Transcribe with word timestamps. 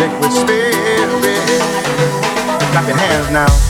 liquid 0.00 0.32
spirit. 0.32 0.74
Clap 2.72 2.88
your 2.88 2.96
hands 2.96 3.30
now. 3.30 3.69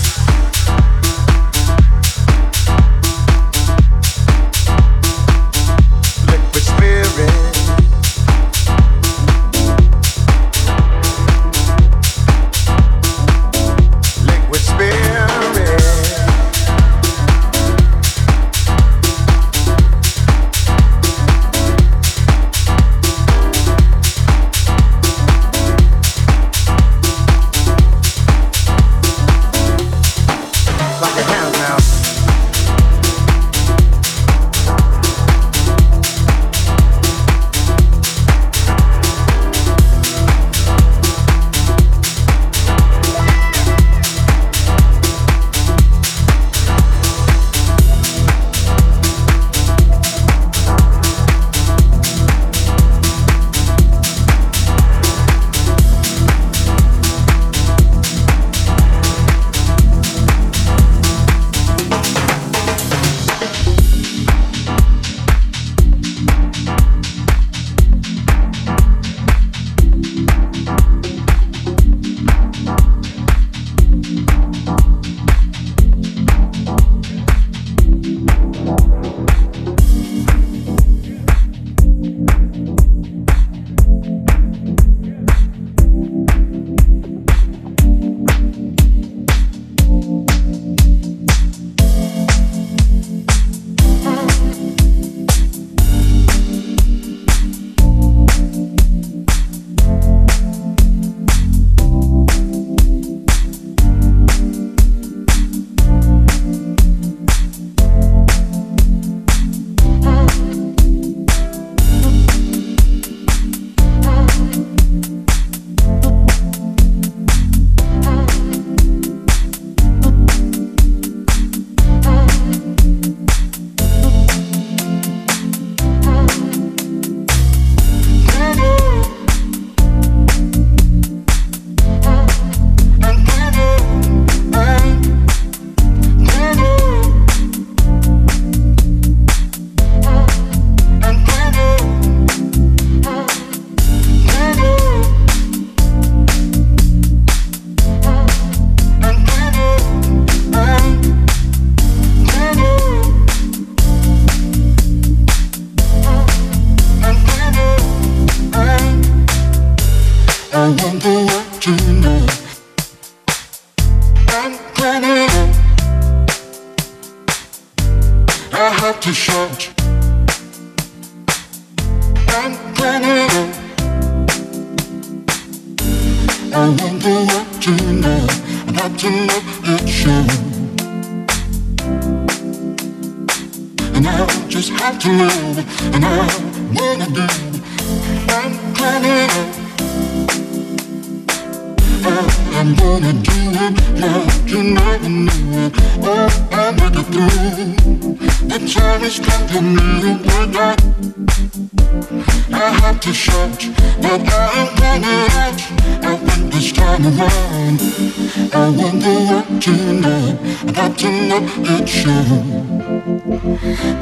got 210.71 210.97
to 210.99 211.09
know 211.27 211.41
it's 211.43 211.95
you. 212.05 212.21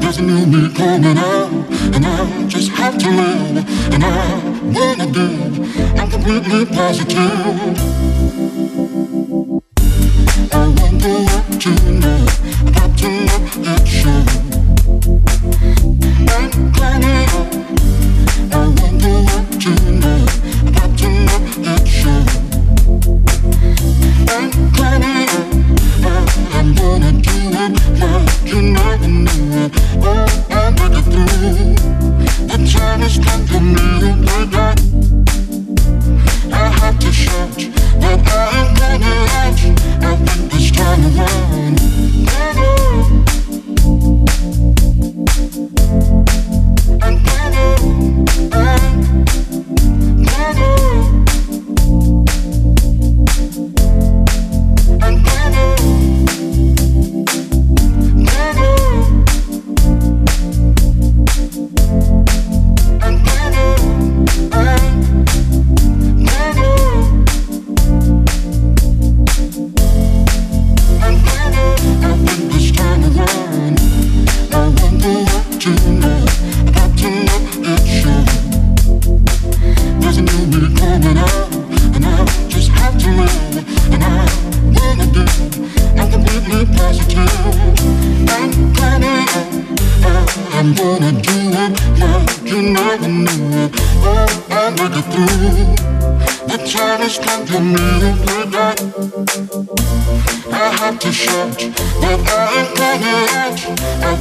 There's 0.00 0.18
a 0.18 0.22
new 0.22 0.46
me 0.46 0.72
coming 0.74 1.18
out, 1.18 1.50
and 1.94 2.06
I 2.06 2.46
just 2.46 2.70
have 2.72 2.96
to 2.98 3.08
live, 3.08 3.92
and 3.92 4.04
I 4.04 4.38
wanna 4.74 5.06
live. 5.06 5.98
I'm 5.98 6.10
completely 6.10 6.66
positive. 6.66 7.18
I 10.52 10.68
wonder 10.80 11.14
what 11.30 11.64
you 11.64 11.92
know. 12.00 12.29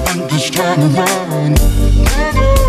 think 0.05 0.31
he's 0.31 0.49
trying 0.49 0.79
to 0.79 0.87
run. 0.87 2.68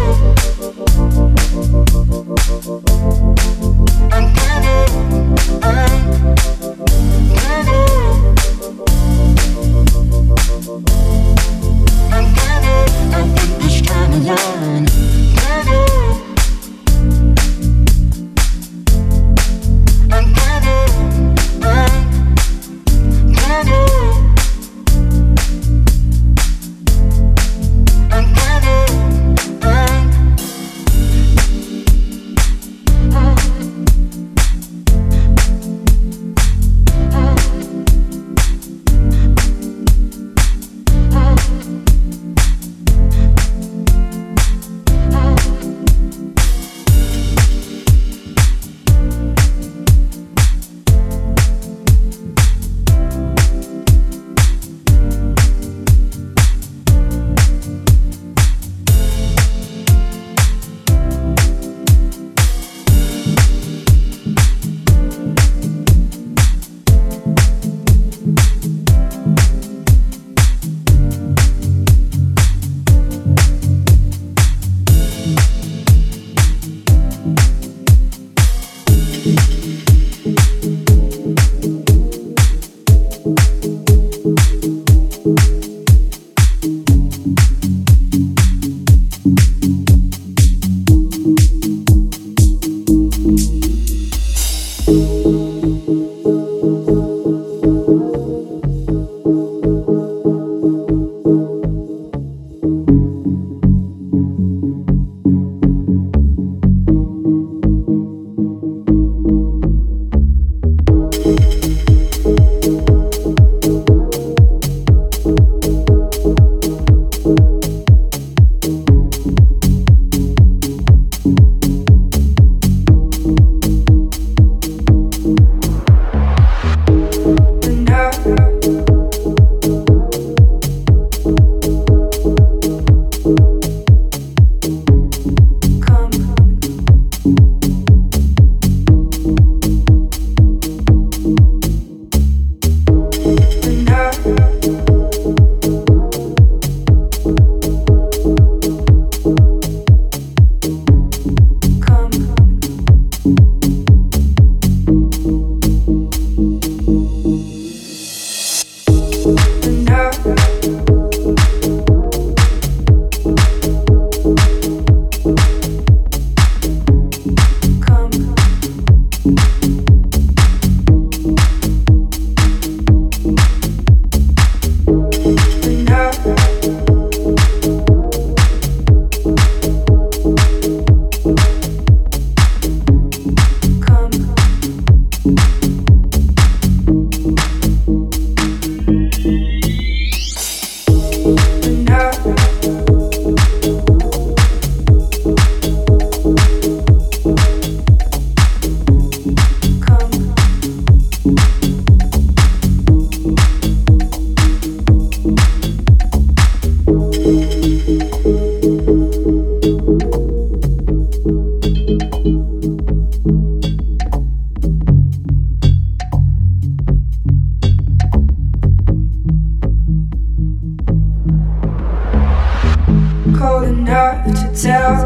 cold 223.40 223.64
enough 223.64 224.22
to 224.26 224.62
tell. 224.62 224.96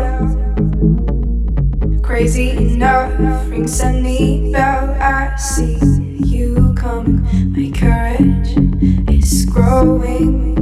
Crazy 2.02 2.50
enough 2.50 3.12
rings 3.48 3.80
any 3.80 4.50
bell. 4.50 4.90
I 5.00 5.36
see 5.36 5.78
you 6.18 6.74
coming. 6.76 7.22
My 7.52 7.70
courage 7.78 8.50
is 9.08 9.44
growing. 9.44 10.56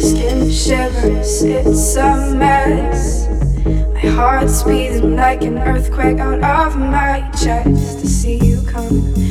Skin 0.00 0.50
shivers, 0.50 1.42
it's 1.44 1.94
a 1.94 2.34
mess. 2.34 3.28
My 3.94 4.10
heart's 4.18 4.64
beating 4.64 5.14
like 5.14 5.42
an 5.42 5.58
earthquake 5.58 6.18
out 6.18 6.42
of 6.42 6.76
my 6.76 7.20
chest. 7.40 8.00
to 8.00 8.08
see 8.08 8.38
you 8.44 8.62
coming. 8.62 9.27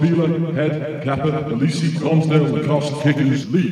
Fila, 0.00 0.52
Head, 0.52 1.02
Kappa, 1.04 1.50
Ellesse, 1.50 2.00
Lonsdale, 2.00 2.56
and 2.56 2.66
Carson 2.66 3.00
Kickers 3.00 3.50
lead. 3.50 3.69